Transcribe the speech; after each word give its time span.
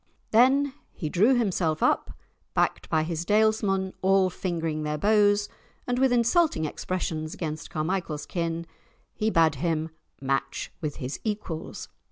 Then 0.31 0.73
he 0.93 1.09
drew 1.09 1.35
himself 1.35 1.83
up, 1.83 2.11
backed 2.55 2.89
by 2.89 3.03
his 3.03 3.23
Dalesmen, 3.23 3.93
all 4.01 4.31
fingering 4.31 4.81
their 4.81 4.97
bows, 4.97 5.47
and 5.85 5.99
with 5.99 6.11
insulting 6.11 6.65
expressions 6.65 7.35
against 7.35 7.69
Carmichael's 7.69 8.25
kin 8.25 8.65
he 9.13 9.29
bade 9.29 9.53
him 9.61 9.91
"match 10.19 10.71
with 10.81 10.95
his 10.95 11.19
equals." 11.23 11.87